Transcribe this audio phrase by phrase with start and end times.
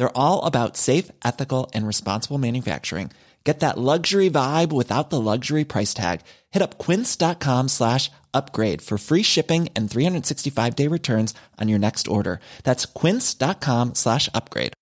[0.00, 3.10] They're all about safe, ethical and responsible manufacturing.
[3.44, 6.22] Get that luxury vibe without the luxury price tag.
[6.52, 12.08] Hit up quince.com slash upgrade for free shipping and 365 day returns on your next
[12.08, 12.40] order.
[12.64, 14.72] That's quince.com slash upgrade.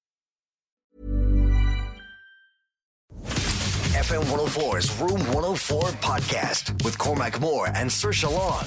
[3.98, 8.66] FM 104's Room 104 podcast with Cormac Moore and Saoirse Long.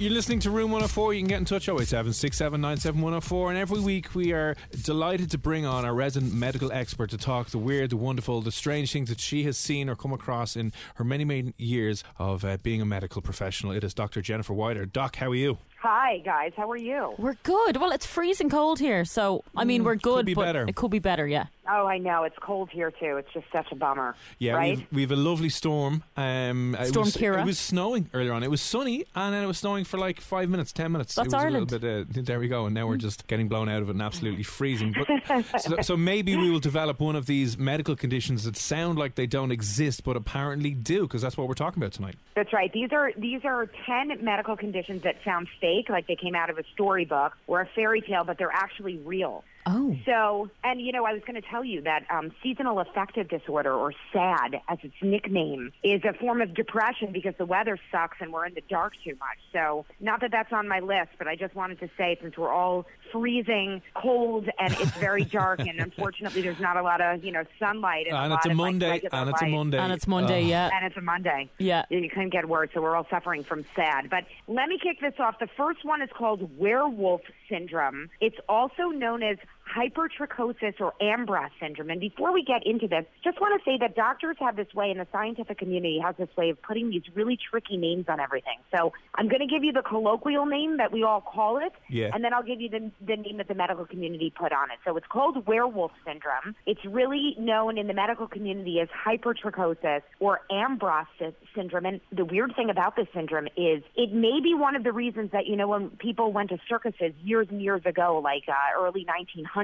[0.00, 1.12] You're listening to Room 104.
[1.14, 3.50] You can get in touch 087 104.
[3.50, 4.54] And every week we are
[4.84, 8.52] delighted to bring on our resident medical expert to talk the weird, the wonderful, the
[8.52, 12.44] strange things that she has seen or come across in her many, many years of
[12.44, 13.72] uh, being a medical professional.
[13.72, 14.22] It is Dr.
[14.22, 14.86] Jennifer Wider.
[14.86, 15.58] Doc, how are you?
[15.80, 17.14] Hi guys, how are you?
[17.18, 17.76] We're good.
[17.76, 20.18] Well, it's freezing cold here, so I mean, we're good.
[20.18, 20.64] Could be but better.
[20.66, 21.46] It could be better, yeah.
[21.70, 23.16] Oh, I know it's cold here too.
[23.16, 24.14] It's just such a bummer.
[24.38, 24.78] Yeah, right.
[24.78, 26.02] we've, we've a lovely storm.
[26.16, 27.42] Um, it Storm was, Ciara.
[27.42, 28.42] It was snowing earlier on.
[28.42, 31.14] It was sunny, and then it was snowing for like five minutes, ten minutes.
[31.14, 31.70] That's it was Ireland.
[31.70, 32.66] A little bit, uh, there we go.
[32.66, 34.94] And now we're just getting blown out of it and absolutely freezing.
[34.96, 39.14] But so, so maybe we will develop one of these medical conditions that sound like
[39.14, 42.16] they don't exist, but apparently do, because that's what we're talking about tonight.
[42.34, 42.72] That's right.
[42.72, 46.58] These are these are ten medical conditions that sound fake, like they came out of
[46.58, 49.44] a storybook or a fairy tale, but they're actually real.
[49.70, 49.94] Oh.
[50.06, 53.72] So, and you know, I was going to tell you that um, seasonal affective disorder,
[53.72, 58.32] or SAD, as its nickname, is a form of depression because the weather sucks and
[58.32, 59.38] we're in the dark too much.
[59.52, 62.52] So, not that that's on my list, but I just wanted to say since we're
[62.52, 67.32] all freezing cold and it's very dark, and unfortunately, there's not a lot of you
[67.32, 68.90] know sunlight and, And a it's a of, like, Monday.
[68.90, 69.46] regular and it's a.
[69.48, 69.78] Monday.
[69.78, 70.48] And it's Monday, Oh.
[70.48, 70.70] yeah.
[70.74, 71.50] And it's a Monday.
[71.58, 71.84] Yeah.
[71.90, 74.08] You couldn't get worse, so we're all suffering from SAD.
[74.10, 75.38] But let me kick this off.
[75.38, 78.10] The first one is called werewolf syndrome.
[78.20, 81.90] It's also known as hypertrichosis or Ambras syndrome.
[81.90, 84.90] And before we get into this, just want to say that doctors have this way,
[84.90, 88.58] and the scientific community has this way of putting these really tricky names on everything.
[88.76, 92.10] So I'm going to give you the colloquial name that we all call it, Yeah.
[92.14, 94.78] and then I'll give you the, the name that the medical community put on it.
[94.84, 96.54] So it's called werewolf syndrome.
[96.66, 101.06] It's really known in the medical community as hypertrichosis or Ambras
[101.54, 101.86] syndrome.
[101.86, 105.30] And the weird thing about this syndrome is it may be one of the reasons
[105.32, 109.04] that, you know, when people went to circuses years and years ago, like uh, early
[109.04, 109.57] 1900s,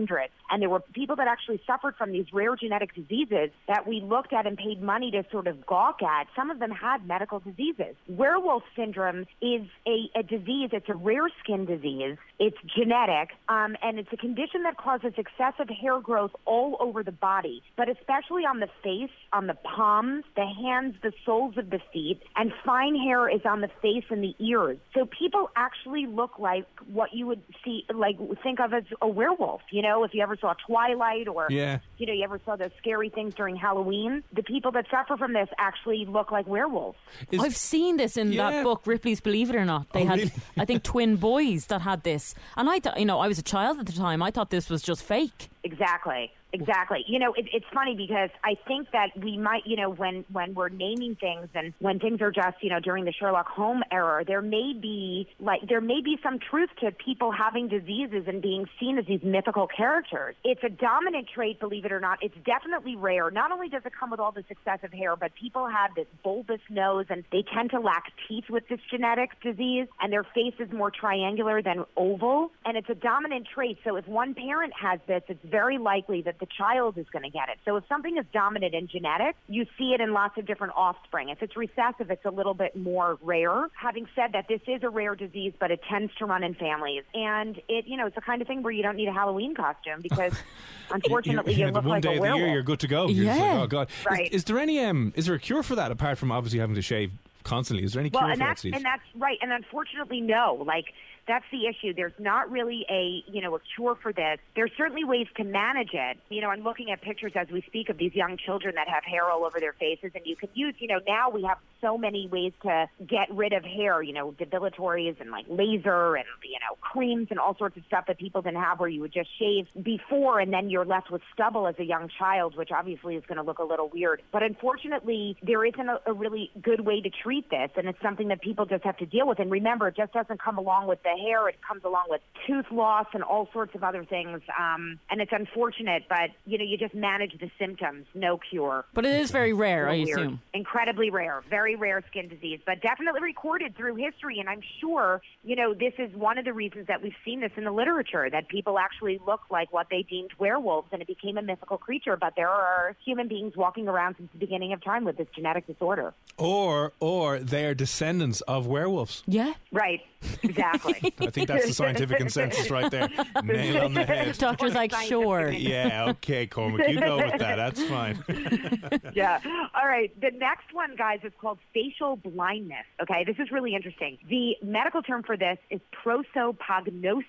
[0.50, 4.32] and there were people that actually suffered from these rare genetic diseases that we looked
[4.32, 6.26] at and paid money to sort of gawk at.
[6.36, 7.94] Some of them had medical diseases.
[8.08, 12.16] Werewolf syndrome is a, a disease, it's a rare skin disease.
[12.38, 17.12] It's genetic, um, and it's a condition that causes excessive hair growth all over the
[17.12, 21.80] body, but especially on the face, on the palms, the hands, the soles of the
[21.92, 24.78] feet, and fine hair is on the face and the ears.
[24.94, 29.62] So people actually look like what you would see, like think of as a werewolf.
[29.70, 31.78] You know, if you ever saw Twilight or Yeah.
[31.98, 34.22] you know, you ever saw those scary things during Halloween?
[34.32, 36.98] The people that suffer from this actually look like werewolves.
[37.30, 38.50] Is- I've seen this in Yeah.
[38.50, 39.84] that book, Ripley's Believe It or Not.
[39.92, 40.32] They Oh, had, really?
[40.58, 43.42] I think, twin boys that had this, and I thought, you know, I was a
[43.42, 44.22] child at the time.
[44.22, 45.50] I thought this was just fake.
[45.64, 46.30] Exactly.
[46.54, 47.04] Exactly.
[47.08, 50.54] You know, it, it's funny because I think that we might, you know, when when
[50.54, 54.24] we're naming things and when things are just, you know, during the Sherlock Holmes era,
[54.24, 58.66] there may be like there may be some truth to people having diseases and being
[58.78, 60.36] seen as these mythical characters.
[60.44, 62.18] It's a dominant trait, believe it or not.
[62.22, 63.32] It's definitely rare.
[63.32, 66.60] Not only does it come with all this excessive hair, but people have this bulbous
[66.70, 70.70] nose and they tend to lack teeth with this genetic disease, and their face is
[70.70, 73.78] more triangular than oval, and it's a dominant trait.
[73.82, 77.30] So if one parent has this, it's very likely that the child is going to
[77.30, 77.58] get it.
[77.64, 81.28] So if something is dominant in genetics, you see it in lots of different offspring.
[81.28, 83.68] If it's recessive, it's a little bit more rare.
[83.80, 87.04] Having said that, this is a rare disease, but it tends to run in families,
[87.14, 89.54] and it, you know, it's the kind of thing where you don't need a Halloween
[89.54, 90.32] costume because,
[90.90, 92.88] unfortunately, you yeah, the look one like day a of the year you're good to
[92.88, 93.06] go.
[93.08, 93.36] You're Yeah.
[93.36, 93.88] like, oh god.
[93.90, 94.32] Is- Right.
[94.32, 95.12] Is, there any um?
[95.16, 97.12] Is there a cure for that apart from obviously having to shave
[97.44, 97.84] constantly?
[97.84, 98.48] Is there any Well, cure and for that?
[98.48, 98.74] that's Steve?
[98.74, 99.38] and that's right.
[99.42, 100.64] And unfortunately, no.
[100.66, 100.86] Like
[101.26, 101.94] that's the issue.
[101.94, 104.38] There's not really a, you know, a cure for this.
[104.54, 106.18] There's certainly ways to manage it.
[106.28, 109.04] You know, I'm looking at pictures as we speak of these young children that have
[109.04, 111.98] hair all over their faces, and you can use, you know, now we have so
[111.98, 116.58] many ways to get rid of hair, you know, depilatories and like laser and, you
[116.60, 119.28] know, creams and all sorts of stuff that people didn't have where you would just
[119.38, 123.24] shave before and then you're left with stubble as a young child, which obviously is
[123.26, 124.22] going to look a little weird.
[124.32, 128.28] But unfortunately, there isn't a, a really good way to treat this, and it's something
[128.28, 129.38] that people just have to deal with.
[129.38, 132.66] And remember, it just doesn't come along with the hair; it comes along with tooth
[132.70, 134.40] loss and all sorts of other things.
[134.58, 138.84] Um, and it's unfortunate, but you know, you just manage the symptoms, no cure.
[138.94, 140.08] But it is very rare, I Weird.
[140.18, 140.40] assume.
[140.52, 144.38] Incredibly rare, very rare skin disease, but definitely recorded through history.
[144.40, 147.52] And I'm sure, you know, this is one of the reasons that we've seen this
[147.56, 151.36] in the literature that people actually look like what they deemed werewolves and it became
[151.38, 152.16] a mythical creature.
[152.16, 155.66] But there are human beings walking around since the beginning of time with this genetic
[155.66, 156.14] disorder.
[156.38, 159.22] Or or they are descendants of werewolves.
[159.26, 159.54] Yeah.
[159.72, 160.00] Right,
[160.42, 160.94] exactly.
[161.04, 163.08] I think that's the scientific consensus right there.
[163.44, 164.36] Nail on the head.
[164.38, 165.50] Doctor's like, sure.
[165.50, 167.56] Yeah, okay, Cormac, you go with that.
[167.56, 168.22] That's fine.
[169.14, 169.40] yeah.
[169.74, 170.12] All right.
[170.20, 172.84] The next one, guys, is called facial blindness.
[173.02, 173.24] Okay.
[173.24, 174.18] This is really interesting.
[174.28, 177.22] The medical term for this is prosopagnosia.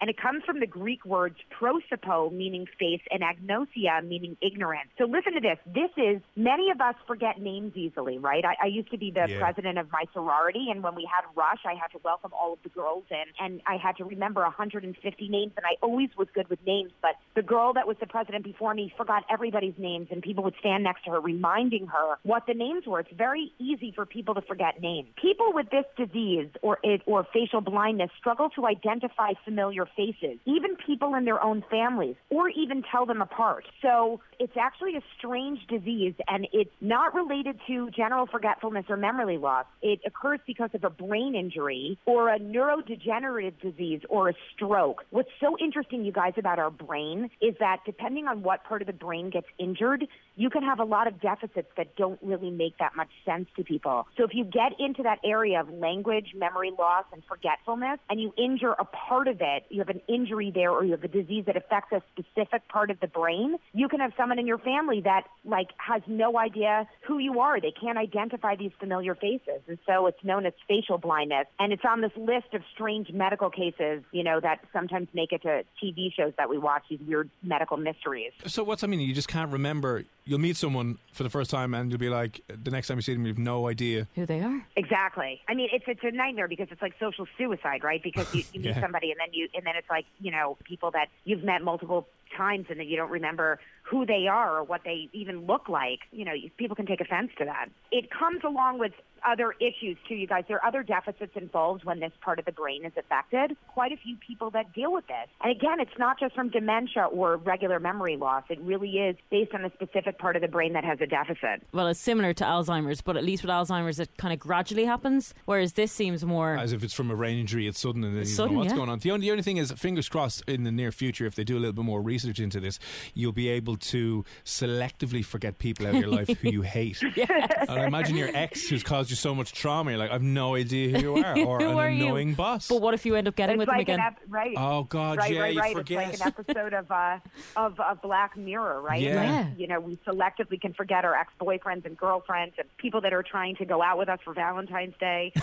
[0.00, 4.90] And it comes from the Greek words prosopo, meaning face, and agnosia, meaning ignorance.
[4.96, 5.58] So listen to this.
[5.66, 8.44] This is, many of us forget names easily, right?
[8.44, 9.38] I, I used to be the Yeah.
[9.40, 12.60] president of my sorority, and when we had rush, I had to welcome all of
[12.62, 16.48] the girls in, and I had to remember 150 names, and I always was good
[16.48, 20.22] with names, but the girl that was the president before me forgot everybody's names, and
[20.22, 23.00] people would stand next to her reminding her what the names were.
[23.00, 25.08] It's very easy for people to forget names.
[25.20, 30.76] People with this disease or it, or facial blindness struggle to identify familiar faces, even
[30.76, 33.64] people in their own families, or even tell them apart.
[33.82, 39.38] So it's actually a strange disease, and it's not related to general forgetfulness or memory
[39.38, 39.66] loss.
[39.82, 45.04] It occurs because of a brain injury or a neurodegenerative disease or a stroke.
[45.10, 48.86] What's so interesting, you guys, about our brain is that depending on what part of
[48.86, 50.06] the brain gets injured,
[50.36, 53.64] you can have a lot of deficits that don't really make that much sense to
[53.64, 54.06] people.
[54.16, 58.32] So if you get into that area of language, memory loss, and forgetfulness, and you
[58.38, 61.44] injure a part of it, you have an injury there or you have a disease
[61.46, 65.00] that affects a specific part of the brain, you can have someone in your family
[65.02, 67.60] that like has no idea who you are.
[67.60, 69.60] They can't identify these familiar faces.
[69.68, 71.46] And so it's known as facial blindness.
[71.60, 75.42] And it's on this list of strange medical cases, you know, that sometimes make it
[75.42, 78.32] to TV shows that we watch, these weird medical mysteries.
[78.46, 79.00] So what's that mean?
[79.00, 80.04] You just can't remember.
[80.24, 83.02] You'll meet someone for the first time, and you'll be like, the next time you
[83.02, 84.06] see them, you have no idea.
[84.14, 84.62] Who they are.
[84.76, 85.40] Exactly.
[85.48, 88.02] I mean, it's it's a nightmare because it's like social suicide, right?
[88.02, 90.90] Because you, you meet somebody and then you and then it's like you know people
[90.92, 92.08] that you've met multiple
[92.38, 96.00] times and then you don't remember who they are or what they even look like.
[96.12, 97.68] You know, people can take offense to that.
[97.90, 98.92] It comes along with
[99.26, 100.44] other issues too, you guys.
[100.46, 103.56] There are other deficits involved when this part of the brain is affected.
[103.66, 105.26] Quite a few people that deal with this.
[105.42, 108.44] And again, it's not just from dementia or regular memory loss.
[108.48, 111.66] It really is based on a specific part of the brain that has a deficit.
[111.72, 115.34] Well, it's similar to Alzheimer's, but at least with Alzheimer's, it kind of gradually happens,
[115.46, 116.56] whereas this seems more.
[116.56, 118.70] As if it's from a brain injury, it's sudden, and then you sudden, know what's
[118.70, 118.76] yeah.
[118.76, 118.98] going on.
[118.98, 121.56] The only, the only thing is, fingers crossed, in the near future, if they do
[121.56, 122.78] a little bit more research into this,
[123.14, 127.00] you'll be able to selectively forget people out of your life who you hate.
[127.02, 130.54] And I imagine your ex who's caused you so much trauma, you're like, I've no
[130.54, 132.04] idea who you are, or Who an are you?
[132.06, 132.68] annoying boss.
[132.68, 134.00] But what if you end up getting it's with like them again?
[134.00, 134.54] an ep- right.
[134.56, 135.76] Oh, God, right, yeah, right, you right.
[135.76, 136.10] forget.
[136.12, 137.18] It's like an episode of uh,
[137.56, 139.00] of of Black Mirror, right?
[139.00, 139.14] Yeah.
[139.16, 139.48] Like, Yeah.
[139.56, 143.22] you know, we selectively can forget our ex boyfriends and girlfriends and people that are
[143.22, 145.32] trying to go out with us for Valentine's Day.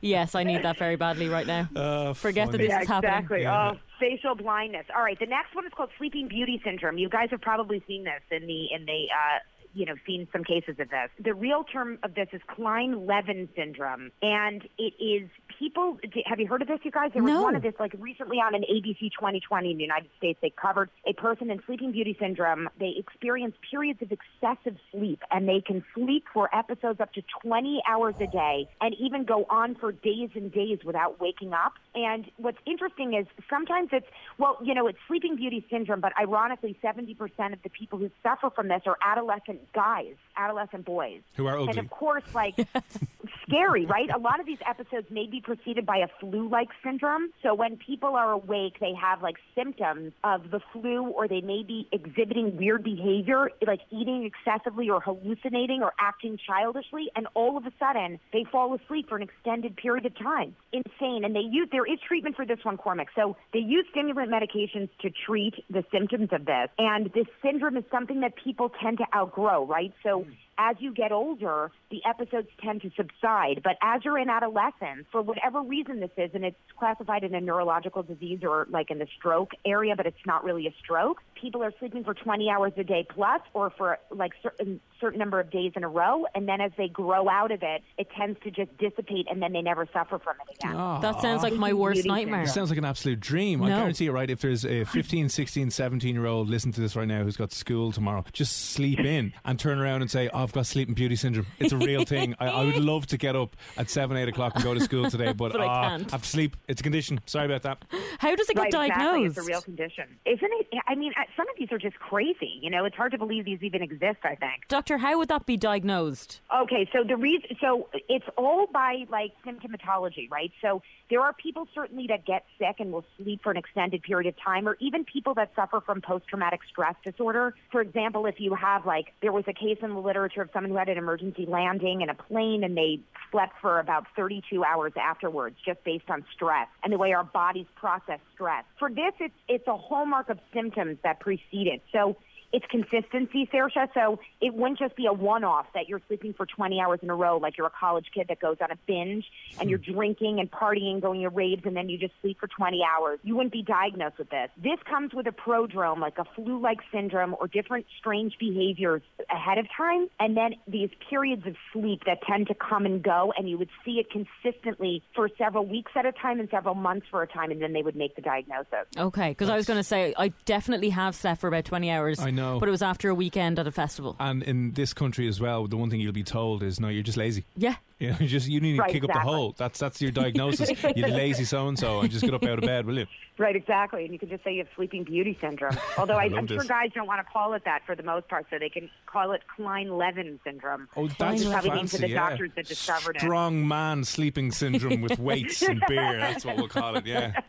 [0.00, 1.68] Yes, I need that very badly right now.
[1.76, 3.12] Uh, Forget that this yeah, is happening.
[3.14, 3.42] exactly.
[3.42, 3.72] Yeah.
[3.74, 4.86] Oh, facial blindness.
[4.96, 6.98] All right, the next one is called Sleeping Beauty syndrome.
[6.98, 9.06] You guys have probably seen this in the in the.
[9.12, 9.38] Uh,
[9.74, 11.10] you know, seen some cases of this.
[11.22, 15.98] The real term of this is Kleine-Levin syndrome, and it is people.
[16.26, 17.10] Have you heard of this, you guys?
[17.12, 17.42] There was No.
[17.42, 20.38] one of this like recently on an ABC 2020 in the United States.
[20.40, 22.68] They covered a person in Sleeping Beauty syndrome.
[22.78, 27.82] They experience periods of excessive sleep, and they can sleep for episodes up to 20
[27.88, 31.74] hours a day, and even go on for days and days without waking up.
[31.94, 34.06] And what's interesting is sometimes it's
[34.38, 38.50] well, you know, it's Sleeping Beauty syndrome, but ironically, 70% of the people who suffer
[38.50, 41.20] from this are adolescent guys, adolescent boys.
[41.34, 42.54] Who are And of course, like
[43.50, 44.08] scary, right?
[44.14, 47.30] A lot of these episodes may be preceded by a flu-like syndrome.
[47.42, 51.62] So when people are awake, they have like symptoms of the flu, or they may
[51.62, 57.66] be exhibiting weird behavior, like eating excessively or hallucinating or acting childishly, and all of
[57.66, 60.54] a sudden they fall asleep for an extended period of time.
[60.72, 61.24] Insane.
[61.24, 63.08] And they use there is treatment for this one, Cormac.
[63.16, 67.84] So they use stimulant medications to treat the symptoms of this, and this syndrome is
[67.90, 69.92] something that people tend to outgrow, right?
[70.02, 70.24] So
[70.58, 73.62] as you get older, the episodes tend to subside.
[73.62, 77.40] But as you're in adolescence, for whatever reason this is, and it's classified in a
[77.40, 81.62] neurological disease or like in the stroke area, but it's not really a stroke, people
[81.62, 85.50] are sleeping for 20 hours a day plus or for like certain certain number of
[85.50, 88.50] days in a row and then as they grow out of it it tends to
[88.50, 92.04] just dissipate and then they never suffer from it again That sounds like my worst
[92.04, 92.42] nightmare.
[92.42, 93.62] It sounds like an absolute dream.
[93.62, 94.28] I guarantee you, right?
[94.28, 97.52] If there's a 15, 16, 17 year old listen to this right now who's got
[97.52, 101.16] school tomorrow, just sleep in and turn around and say, oh, I've got sleeping beauty
[101.16, 101.46] syndrome.
[101.58, 102.34] It's a real thing.
[102.38, 105.10] I, I would love to get up at 7, 8 o'clock and go to school
[105.10, 106.10] today, but, But I ah, can't.
[106.10, 106.56] have to sleep.
[106.68, 107.20] It's a condition.
[107.26, 107.84] Sorry about that.
[108.18, 108.88] How does it get right, exactly.
[108.88, 109.38] diagnosed?
[109.38, 110.66] It's a real condition, isn't it?
[110.86, 112.58] I mean, uh, some of these are just crazy.
[112.60, 114.18] You know, it's hard to believe these even exist.
[114.24, 114.68] I think.
[114.68, 116.40] Doctor, how would that be diagnosed?
[116.54, 120.52] Okay, so the reason, so it's all by like symptomatology, right?
[120.60, 124.28] So there are people certainly that get sick and will sleep for an extended period
[124.28, 127.54] of time, or even people that suffer from post-traumatic stress disorder.
[127.70, 130.70] For example, if you have like, there was a case in the literature of someone
[130.70, 134.92] who had an emergency landing in a plane and they slept for about 32 hours
[135.00, 138.64] afterwards, just based on stress and the way our bodies process stress.
[138.78, 141.82] For this, it's it's a hallmark of symptoms that precede it.
[141.92, 142.16] So
[142.52, 143.88] it's consistency, Saoirse.
[143.94, 147.14] So it wouldn't just be a one-off that you're sleeping for 20 hours in a
[147.14, 149.24] row, like you're a college kid that goes on a binge
[149.60, 149.92] and you're hmm.
[149.92, 153.18] drinking and partying, going to raves, and then you just sleep for 20 hours.
[153.22, 154.50] You wouldn't be diagnosed with this.
[154.56, 159.66] This comes with a prodrome, like a flu-like syndrome or different strange behaviors ahead of
[159.76, 163.58] time, and then these periods of sleep that tend to come and go, and you
[163.58, 167.26] would see it consistently for several weeks at a time and several months for a
[167.26, 168.86] time, and then they would make the diagnosis.
[168.96, 172.18] Okay, because I was going to say I definitely have slept for about twenty hours.
[172.18, 172.39] I know.
[172.58, 174.16] But it was after a weekend at a festival.
[174.18, 177.02] And in this country as well, the one thing you'll be told is, no, you're
[177.02, 177.44] just lazy.
[177.56, 179.32] yeah, You know, you just you need to Right, kick up the exactly.
[179.34, 179.54] hole.
[179.56, 180.70] That's that's your diagnosis.
[180.96, 183.06] You're lazy so and so, and just get up out of bed, will you?
[183.38, 184.04] Right, exactly.
[184.04, 185.76] And you can just say you have sleeping beauty syndrome.
[185.98, 188.28] Although I, love I'm sure guys don't want to call it that for the most
[188.28, 190.88] part, so they can call it Kleine-Levin syndrome.
[190.96, 191.96] Oh, that's You're probably fancy.
[191.96, 192.28] into the yeah.
[192.30, 193.20] doctors that discovered it.
[193.22, 196.18] Strong man sleeping syndrome with weights and beer.
[196.18, 197.06] That's what we'll call it.
[197.06, 197.40] Yeah.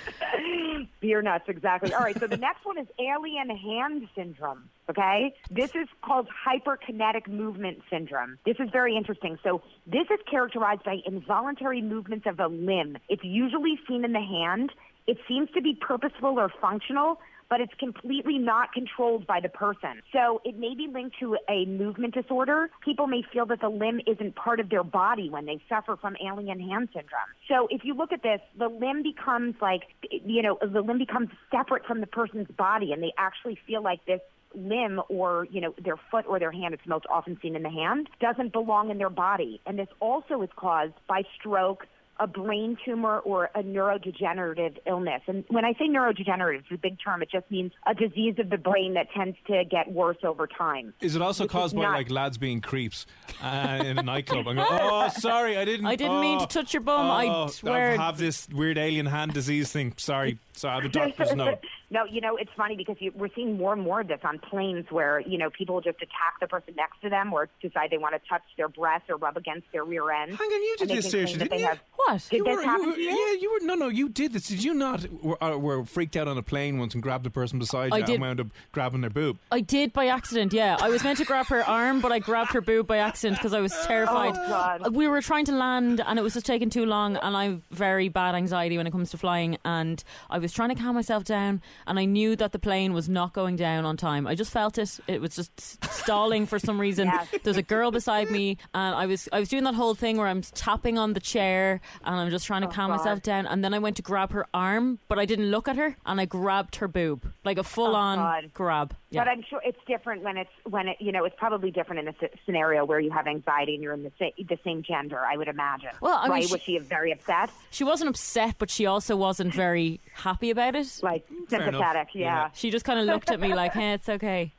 [1.00, 1.92] Beer nuts, exactly.
[1.94, 4.68] All right, so the next one is alien hand syndrome.
[4.90, 8.38] Okay, this is called hyperkinetic movement syndrome.
[8.44, 9.38] This is very interesting.
[9.42, 12.98] So this is characterized by involuntary movements of a limb.
[13.08, 14.72] It's usually seen in the hand.
[15.06, 17.18] It seems to be purposeful or functional,
[17.52, 20.00] but it's completely not controlled by the person.
[20.10, 22.70] So it may be linked to a movement disorder.
[22.82, 26.16] People may feel that the limb isn't part of their body when they suffer from
[26.26, 27.28] alien hand syndrome.
[27.48, 31.28] So if you look at this, the limb becomes like, you know, the limb becomes
[31.50, 34.20] separate from the person's body and they actually feel like this
[34.54, 37.70] limb or you know their foot or their hand it's most often seen in the
[37.70, 41.86] hand doesn't belong in their body and this also is caused by stroke
[42.18, 45.22] a brain tumor or a neurodegenerative illness.
[45.26, 47.22] And when I say neurodegenerative, it's a big term.
[47.22, 50.94] It just means a disease of the brain that tends to get worse over time.
[51.00, 53.06] Is it also Which caused by not- like lads being creeps
[53.42, 55.86] uh, in a nightclub and go, "Oh, sorry, I didn't.
[55.86, 57.10] I didn't mean to oh, touch your bum.
[57.10, 59.94] I oh, swear." I have this weird alien hand disease thing.
[59.96, 61.58] Sorry, so I have a doctor's note."
[61.92, 64.38] No, you know, it's funny because you, we're seeing more and more of this on
[64.38, 67.98] planes where, you know, people just attack the person next to them or decide they
[67.98, 70.30] want to touch their breast or rub against their rear end.
[70.34, 71.66] Hang on, you did And they this can seriously, didn't you?
[71.66, 72.26] have- What?
[72.30, 73.08] Did You this were- happen you to you?
[73.10, 73.66] Yeah, you were.
[73.66, 74.48] No, no, you did this.
[74.48, 75.06] Did you not?
[75.22, 77.98] Were, uh, were freaked out on a plane once and grabbed the person beside I
[77.98, 78.12] you did.
[78.14, 79.36] and wound up grabbing their boob.
[79.50, 80.78] I did by accident, yeah.
[80.80, 83.52] I was meant to grab her arm, but I grabbed her boob by accident because
[83.52, 84.32] I was terrified.
[84.34, 84.96] Oh, God.
[84.96, 87.60] We were trying to land and it was just taking too long, and I have
[87.70, 89.58] very bad anxiety when it comes to flying.
[89.66, 93.08] And I was trying to calm myself down, and I knew that the plane was
[93.08, 94.26] not going down on time.
[94.26, 95.00] I just felt it.
[95.06, 97.06] It was just stalling for some reason.
[97.06, 97.28] Yes.
[97.42, 100.26] There's a girl beside me, and I was I was doing that whole thing where
[100.26, 103.04] I'm tapping on the chair and I'm just trying to oh, calm Oh, God.
[103.04, 103.46] myself down.
[103.46, 106.20] And then I went to grab her arm, but I didn't look at her, and
[106.20, 108.94] I grabbed her boob like a full on Oh, grab.
[109.10, 109.24] Yeah.
[109.24, 112.08] But I'm sure it's different when it's when it you know it's probably different in
[112.08, 115.18] a s- scenario where you have anxiety and you're in the sa- the same gender.
[115.18, 115.90] I would imagine.
[116.00, 116.44] Well, I mean, right?
[116.44, 117.50] she- Was she very upset?
[117.70, 121.00] She wasn't upset, but she also wasn't very happy about it.
[121.02, 122.08] Like mm, Fair sympathetic?
[122.14, 122.22] Yeah.
[122.24, 122.48] Yeah.
[122.54, 124.52] She just kind of looked at me like, "Hey, it's okay.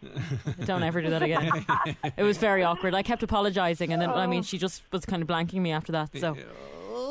[0.66, 1.66] Don't ever do that again."
[2.18, 2.94] it was very awkward.
[2.94, 5.92] I kept apologizing, and then I mean, she just was kind of blanking me after
[5.94, 6.10] that.
[6.18, 6.38] So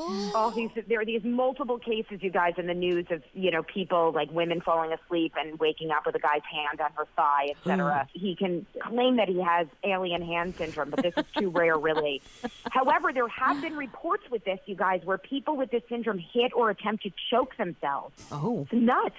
[0.34, 3.62] all these there are these multiple cases you guys in the news of you know
[3.62, 7.48] people like women falling asleep and waking up with a guy's hand on her thigh
[7.50, 11.78] etc he can claim that he has alien hand syndrome but this is too rare
[11.78, 12.22] really.
[12.70, 16.52] However there have been reports with this you guys where people with this syndrome hit
[16.54, 18.14] or attempt to choke themselves.
[18.30, 19.16] Oh, it's nuts.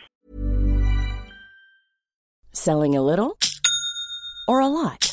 [2.52, 3.38] Selling a little
[4.48, 5.12] or a lot?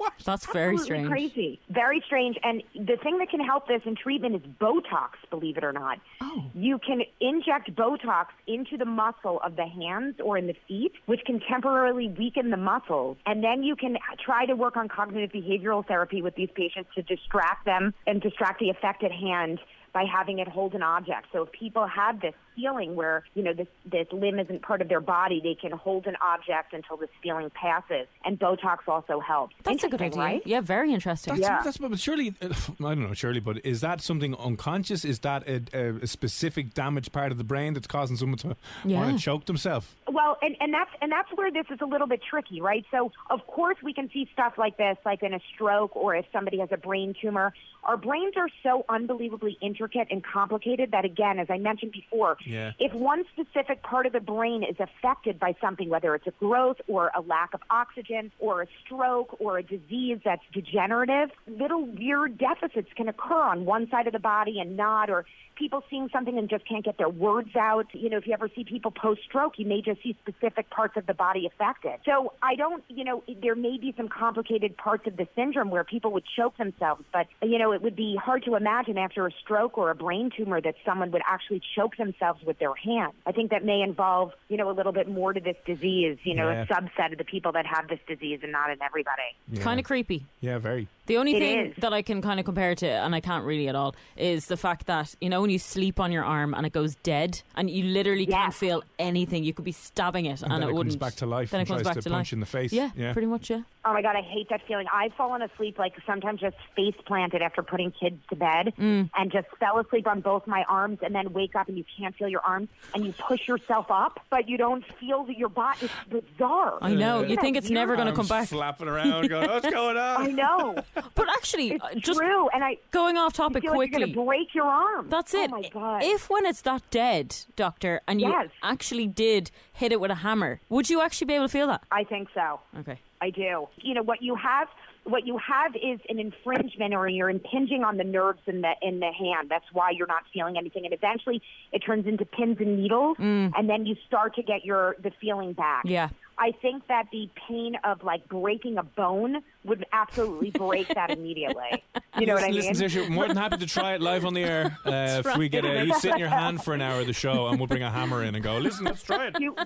[0.24, 1.08] That's very Absolutely strange.
[1.08, 1.60] crazy.
[1.70, 2.36] Very strange.
[2.42, 5.98] And the thing that can help this in treatment is Botox, believe it or not.
[6.20, 6.44] Oh.
[6.54, 11.20] You can inject Botox into the muscle of the hands or in the feet, which
[11.24, 13.16] can temporarily weaken the muscles.
[13.26, 17.02] And then you can try to work on cognitive behavioral therapy with these patients to
[17.02, 19.60] distract them and distract the affected hand
[19.92, 21.26] by having it hold an object.
[21.32, 24.88] So if people have this feeling where, you know, this, this limb isn't part of
[24.88, 28.06] their body, they can hold an object until this feeling passes.
[28.24, 29.54] And Botox also helps.
[29.62, 30.18] That's a good idea.
[30.20, 30.42] right?
[30.46, 31.34] Yeah, very interesting.
[31.34, 31.62] That's, Yeah.
[31.62, 32.46] that's but surely uh,
[32.80, 35.04] I don't know surely, but is that something unconscious?
[35.04, 38.56] Is that a, a, a specific damaged part of the brain that's causing someone to
[38.84, 38.98] Yeah.
[39.00, 39.94] want to choke themselves?
[40.10, 42.84] Well, and, and that's and that's where this is a little bit tricky, right?
[42.90, 46.24] So of course we can see stuff like this, like in a stroke or if
[46.32, 47.52] somebody has a brain tumor.
[47.84, 52.72] Our brains are so unbelievably intricate and complicated that again, as I mentioned before, Yeah.
[52.78, 56.76] if one specific part of the brain is affected by something, whether it's a growth
[56.86, 62.38] or a lack of oxygen or a stroke or a disease that's degenerative, little weird
[62.38, 65.24] deficits can occur on one side of the body and not, or
[65.56, 67.86] people seeing something and just can't get their words out.
[67.92, 70.96] You know, if you ever see people post stroke, you may just see specific parts
[70.96, 71.94] of the body affected.
[72.04, 75.84] So I don't, you know, there may be some complicated parts of the syndrome where
[75.84, 79.30] people would choke themselves, but, you know, it would be hard to imagine after a
[79.42, 83.12] stroke or a brain tumor that someone would actually choke themselves with their hand.
[83.26, 86.34] I think that may involve, you know, a little bit more to this disease, you
[86.34, 86.62] know, Yeah.
[86.62, 89.60] a subset of the people that have this disease and not in everybody.
[89.60, 90.24] Kind of creepy.
[90.40, 90.88] Yeah, very.
[91.06, 91.74] The only It thing is.
[91.78, 94.56] that I can kind of compare to, and I can't really at all, is the
[94.56, 97.70] fact that you know when you sleep on your arm and it goes dead, and
[97.70, 99.44] you literally can't feel anything.
[99.44, 100.98] You could be stabbing it, And and, then it comes wouldn't.
[100.98, 102.32] back to life Then and it comes tries back to to punch life.
[102.32, 102.72] in the face.
[102.72, 103.12] Yeah, Yeah.
[103.12, 103.50] pretty much.
[103.50, 103.60] Yeah.
[103.88, 104.86] Oh my god, I hate that feeling.
[104.92, 109.10] I've fallen asleep like sometimes just face planted after putting kids to bed Mm.
[109.16, 112.12] and just fell asleep on both my arms and then wake up and you can't
[112.16, 115.78] feel your arms and you push yourself up but you don't feel that your body
[115.82, 116.78] it's bizarre.
[116.82, 117.18] I know.
[117.18, 120.22] Isn't You think it's never going to come back, flapping around, going, "What's going on?"
[120.22, 120.74] I know.
[121.14, 124.00] But actually, It's uh, just true and I going off you topic feel like you're
[124.00, 125.08] going to break your arm.
[125.08, 125.50] That's it.
[125.52, 125.74] oh it.
[125.74, 126.02] my god.
[126.04, 128.50] If when it's that dead, doctor, and you Yes.
[128.62, 131.82] actually did hit it with a hammer, would you actually be able to feel that?
[131.90, 132.60] I think so.
[132.78, 132.98] Okay.
[133.20, 133.68] I do.
[133.78, 134.68] You know what you have.
[135.04, 138.98] What you have is an infringement, or you're impinging on the nerves in the in
[138.98, 139.48] the hand.
[139.48, 141.40] That's why you're not feeling anything, and eventually
[141.72, 145.52] it turns into pins and needles, and then you start to get your the feeling
[145.52, 145.84] back.
[145.84, 145.90] Mm.
[145.90, 146.08] Yeah.
[146.38, 151.82] I think that the pain of like breaking a bone would absolutely break that immediately.
[152.18, 152.82] You know what I listen, mean?
[152.82, 154.76] Listen, Saoirse, more than happy to try it live on the air.
[154.86, 157.12] Uh, if we get a, you sit in your hand for an hour of the
[157.12, 158.56] show, and we'll bring a hammer in and go.
[158.58, 159.36] Listen, let's try it.
[159.40, 159.56] You-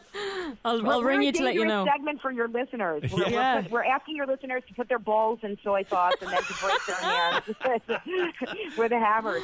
[0.65, 1.85] I'll, We're- I'll ring you to let you know.
[1.85, 3.03] Segment for your listeners.
[3.13, 6.43] We're, we're we're asking your listeners to put their balls in soy sauce and then
[6.43, 7.45] to break their hands
[8.79, 9.39] with a hammer.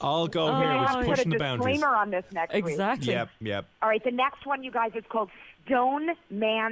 [0.00, 1.74] I'll go Oh, here We're gonna put a pushing the boundaries.
[1.76, 2.66] disclaimer on this next week.
[2.66, 3.12] Exactly.
[3.12, 3.66] Yep, yep.
[3.80, 5.30] All right, the next one, you guys, is called
[5.66, 6.08] Stone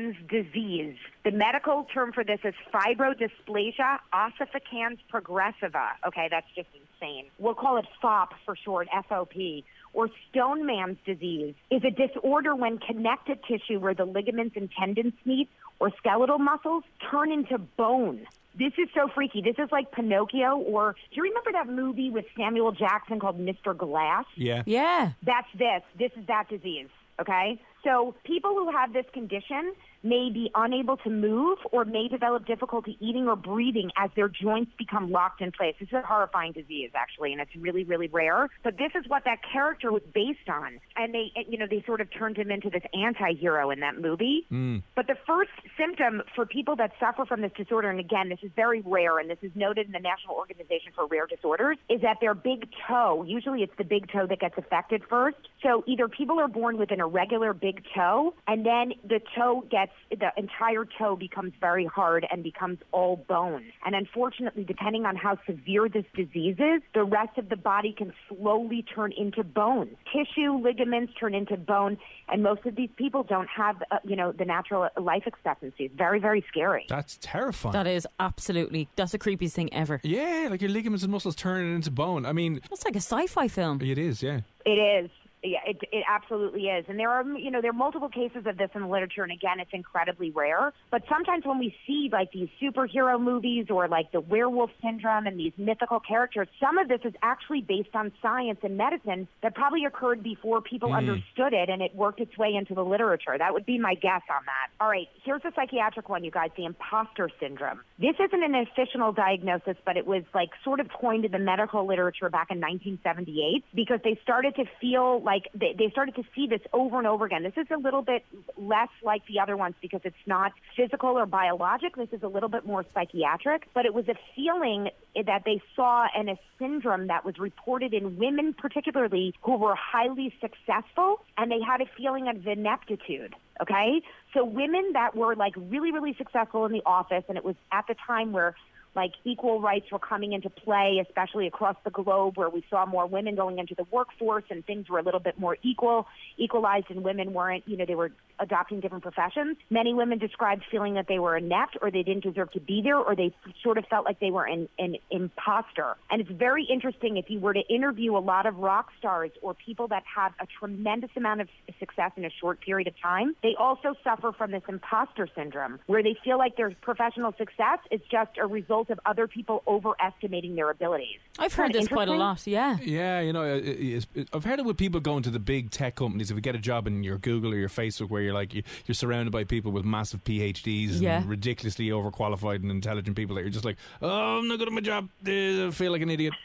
[0.00, 0.96] Man's Disease.
[1.24, 5.90] The medical term for this is fibrodysplasia ossificans progressiva.
[6.06, 7.26] Okay, that's just insane.
[7.38, 9.64] We'll call it FOP for short, FOP.
[9.92, 15.14] Or Stone Man's disease is a disorder when connective tissue where the ligaments and tendons
[15.24, 15.48] meet
[15.80, 18.26] or skeletal muscles turn into bone.
[18.54, 19.42] This is so freaky.
[19.42, 23.76] This is like Pinocchio, or do you remember that movie with Samuel Jackson called Mr.
[23.76, 24.26] Glass?
[24.36, 24.62] Yeah.
[24.66, 25.12] Yeah.
[25.22, 25.82] That's this.
[25.98, 26.88] This is that disease.
[27.20, 27.60] Okay?
[27.84, 32.96] So people who have this condition may be unable to move or may develop difficulty
[33.00, 35.74] eating or breathing as their joints become locked in place.
[35.78, 38.48] This is a horrifying disease, actually, and it's really, really rare.
[38.62, 40.80] But this is what that character was based on.
[40.96, 44.46] And they, you know, they sort of turned him into this anti-hero in that movie.
[44.48, 44.78] Hmm.
[44.94, 48.50] But the first symptom for people that suffer from this disorder, and again, this is
[48.56, 52.18] very rare, and this is noted in the National Organization for Rare Disorders, is that
[52.20, 55.36] their big toe, usually it's the big toe that gets affected first.
[55.62, 59.89] So either people are born with an irregular big toe, and then the toe gets,
[60.10, 63.64] the entire toe becomes very hard and becomes all bone.
[63.84, 68.12] And unfortunately, depending on how severe this disease is, the rest of the body can
[68.28, 69.96] slowly turn into bone.
[70.12, 71.96] Tissue, ligaments turn into bone,
[72.28, 75.84] and most of these people don't have, uh, you know, the natural life expectancy.
[75.84, 76.86] It's very, very scary.
[76.88, 77.72] That's terrifying.
[77.72, 78.88] That is absolutely.
[78.96, 80.00] That's the creepiest thing ever.
[80.02, 82.26] yeah, like your ligaments and muscles turning into bone.
[82.26, 83.80] I mean, That's like a sci-fi film.
[83.82, 84.40] it is, yeah.
[84.66, 84.70] It
[85.04, 85.10] is.
[85.42, 86.84] Yeah, it, it absolutely is.
[86.88, 89.32] And there are, you know, there are multiple cases of this in the literature, and
[89.32, 90.72] again, it's incredibly rare.
[90.90, 95.38] But sometimes when we see like these superhero movies or like the werewolf syndrome and
[95.38, 99.86] these mythical characters, some of this is actually based on science and medicine that probably
[99.86, 100.96] occurred before people hmm.
[100.96, 103.36] understood it and it worked its way into the literature.
[103.38, 104.68] That would be my guess on that.
[104.78, 107.80] All right, here's a psychiatric one, you guys, the imposter syndrome.
[107.98, 111.86] This isn't an official diagnosis, but it was like sort of coined in the medical
[111.86, 116.46] literature back in 1978 because they started to feel like they, they started to see
[116.46, 117.42] this over and over again.
[117.42, 118.24] This is a little bit
[118.56, 121.96] less like the other ones because it's not physical or biologic.
[121.96, 126.06] This is a little bit more psychiatric, but it was a feeling that they saw
[126.16, 131.60] and a syndrome that was reported in women, particularly who were highly successful, and they
[131.60, 133.34] had a feeling of ineptitude.
[133.60, 134.00] Okay,
[134.32, 137.86] so women that were like really, really successful in the office, and it was at
[137.88, 138.54] the time where
[138.94, 143.06] like equal rights were coming into play, especially across the globe, where we saw more
[143.06, 147.04] women going into the workforce and things were a little bit more equal, equalized, and
[147.04, 149.56] women weren't, you know, they were adopting different professions.
[149.70, 152.96] Many women described feeling that they were inept or they didn't deserve to be there
[152.98, 155.96] or they sort of felt like they were an, an imposter.
[156.10, 159.54] And it's very interesting if you were to interview a lot of rock stars or
[159.54, 161.48] people that have a tremendous amount of
[161.78, 166.02] success in a short period of time, they also suffer from this imposter syndrome where
[166.02, 170.70] they feel like their professional success is just a result of other people overestimating their
[170.70, 171.18] abilities.
[171.38, 172.46] I've heard this quite a lot.
[172.46, 172.78] Yeah.
[172.82, 175.70] Yeah, you know, it- it- it's- I've heard it with people going to the big
[175.70, 176.30] tech companies.
[176.30, 178.62] If you get a job in your Google or your Facebook, where you're like you-
[178.86, 181.18] you're surrounded by people with massive PhDs Yeah.
[181.20, 184.74] and ridiculously overqualified and intelligent people, that you're just like, oh, I'm not good at
[184.74, 185.08] my job.
[185.26, 186.34] I feel like an idiot.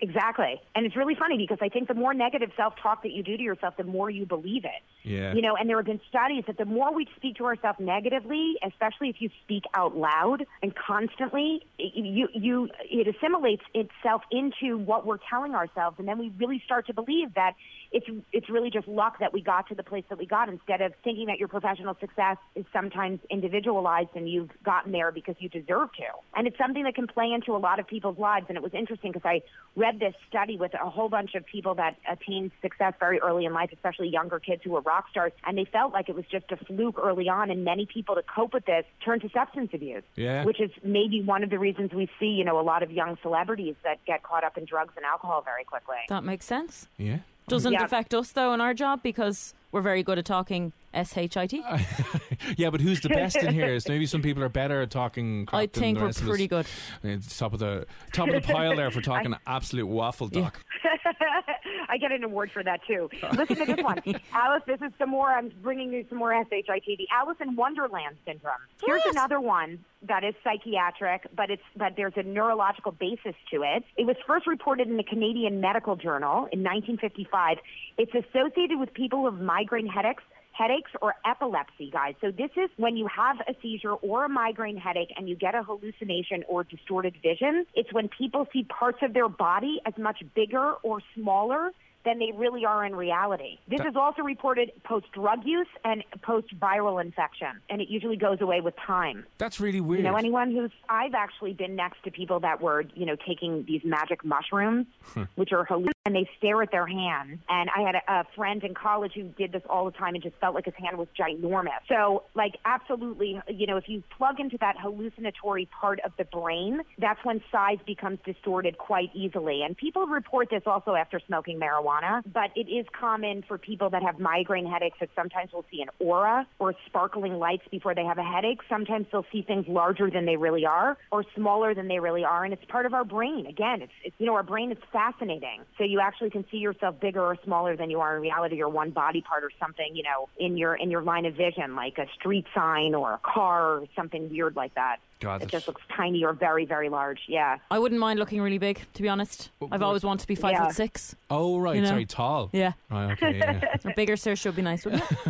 [0.00, 0.60] Exactly.
[0.74, 3.36] And it's really funny because I think the more negative self talk that you do
[3.36, 4.82] to yourself, the more you believe it.
[5.04, 5.32] Yeah.
[5.32, 8.56] You know, and there have been studies that the more we speak to ourselves negatively,
[8.66, 15.06] especially if you speak out loud and constantly, you you it assimilates itself into what
[15.06, 17.52] we're telling ourselves and then we really start to believe that
[17.92, 20.80] it's it's really just luck that we got to the place that we got instead
[20.80, 25.48] of thinking that your professional success is sometimes individualized and you've gotten there because you
[25.48, 26.04] deserve to.
[26.34, 28.74] And it's something that can play into a lot of people's lives and it was
[28.74, 29.42] interesting because I
[29.76, 33.52] read this study with a whole bunch of people that attained success very early in
[33.52, 36.50] life, especially younger kids who were rock stars, and they felt like it was just
[36.50, 37.50] a fluke early on.
[37.50, 40.44] And many people, to cope with this, turn to substance abuse, Yeah.
[40.44, 43.18] which is maybe one of the reasons we see, you know, a lot of young
[43.22, 45.96] celebrities that get caught up in drugs and alcohol very quickly.
[46.08, 46.88] That makes sense.
[46.96, 47.18] Yeah.
[47.48, 47.84] Doesn't Yeah.
[47.84, 51.62] affect us though in our job because we're very good at talking shit.
[52.56, 53.78] Yeah, but who's the best in here?
[53.80, 55.46] So maybe some people are better at talking.
[55.46, 56.66] crap I than think the we're pretty us.
[57.02, 57.10] good.
[57.10, 60.64] It's top of the top of the pile there for talking absolute waffle talk.
[61.88, 63.08] I get an award for that too.
[63.36, 63.98] Listen to this one,
[64.32, 64.62] Alice.
[64.66, 65.28] This is some more.
[65.28, 66.66] I'm bringing you some more shit.
[66.66, 68.54] The Alice in Wonderland syndrome.
[68.84, 69.14] Here's What?
[69.14, 73.84] another one that is psychiatric, but it's but there's a neurological basis to it.
[73.96, 77.58] It was first reported in the Canadian Medical Journal in 1955.
[77.98, 80.22] It's associated with people with migraine headaches
[80.56, 82.14] headaches or epilepsy, guys.
[82.20, 85.54] So this is when you have a seizure or a migraine headache and you get
[85.54, 87.66] a hallucination or distorted vision.
[87.74, 91.70] It's when people see parts of their body as much bigger or smaller
[92.06, 93.58] than they really are in reality.
[93.68, 98.40] This is also reported post drug use and post viral infection, and it usually goes
[98.40, 99.26] away with time.
[99.36, 100.04] That's really weird.
[100.04, 103.64] You know, anyone who's I've actually been next to people that were, you know, taking
[103.66, 105.24] these magic mushrooms, hmm.
[105.34, 107.40] which are hallucinogens and they stare at their hand.
[107.48, 110.22] And I had a, a friend in college who did this all the time and
[110.22, 111.80] just felt like his hand was ginormous.
[111.88, 116.80] So, like, absolutely, you know, if you plug into that hallucinatory part of the brain,
[116.98, 119.62] that's when size becomes distorted quite easily.
[119.62, 121.95] And people report this also after smoking marijuana,
[122.32, 125.88] but it is common for people that have migraine headaches that sometimes will see an
[125.98, 128.60] aura or sparkling lights before they have a headache.
[128.68, 132.44] Sometimes they'll see things larger than they really are or smaller than they really are.
[132.44, 133.46] And it's part of our brain.
[133.46, 135.60] Again, it's, it's you know, our brain is fascinating.
[135.78, 138.68] So you actually can see yourself bigger or smaller than you are in reality or
[138.68, 141.98] one body part or something, you know, in your, in your line of vision, like
[141.98, 144.98] a street sign or a car or something weird like that.
[145.20, 147.20] God, it just looks tiny or very, very large.
[147.26, 147.56] Yeah.
[147.70, 149.50] I wouldn't mind looking really big, to be honest.
[149.72, 150.66] I've always wanted to be five Yeah.
[150.66, 151.16] foot six.
[151.30, 151.76] Oh, right.
[151.76, 151.88] You know?
[151.88, 152.50] Sorry, tall.
[152.52, 152.72] Yeah.
[152.90, 153.60] Right, okay, yeah.
[153.84, 155.18] A bigger search would be nice, wouldn't it?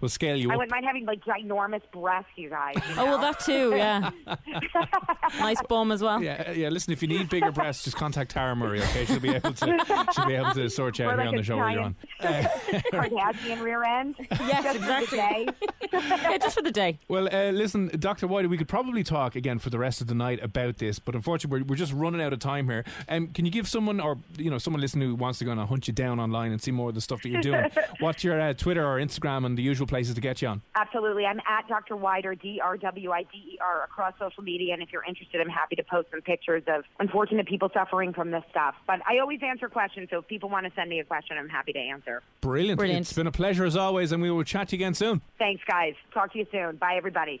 [0.00, 0.58] We'll scale you I up.
[0.58, 2.74] wouldn't mind having like ginormous breasts, you guys.
[2.74, 3.22] you Oh, well, know?
[3.22, 4.10] that too, yeah.
[5.38, 6.20] nice bum as well.
[6.22, 6.68] Yeah, yeah.
[6.70, 8.80] Listen, if you need bigger breasts, just contact Tara Murray.
[8.82, 10.06] Okay, she'll be able to.
[10.12, 11.70] She'll be able to sort you out Or here like on the a show where
[11.70, 11.96] you're on.
[12.20, 12.48] giant
[12.92, 14.16] Kardashian rear end.
[14.18, 15.18] Yes, Just for the exactly.
[15.18, 15.48] day.
[15.92, 16.98] Yeah, just for the day.
[17.08, 18.26] Well, uh, listen, Dr.
[18.26, 21.14] White, we could probably talk again for the rest of the night about this, but
[21.14, 22.84] unfortunately, we're, we're just running out of time here.
[23.08, 25.60] Um, can you give someone, or you know, someone listening who wants to go and
[25.60, 27.70] hunt you down online and see more of the stuff that you're doing?
[28.00, 30.62] what's your uh, Twitter or Instagram and the usual places to get you on?
[30.74, 31.26] Absolutely.
[31.26, 31.96] I'm at Dr.
[31.96, 34.74] Wider, D R W I D E R, across social media.
[34.74, 38.30] And if you're interested, I'm happy to post some pictures of unfortunate people suffering from
[38.30, 38.74] this stuff.
[38.86, 41.48] But I always answer questions, so if people want to send me a question, I'm
[41.48, 42.22] happy to answer.
[42.40, 42.78] Brilliant.
[42.78, 43.02] Brilliant.
[43.02, 45.20] It's been a pleasure as always, and we will chat to you again soon.
[45.38, 45.94] Thanks, guys.
[46.12, 46.76] Talk to you soon.
[46.76, 47.40] Bye, everybody.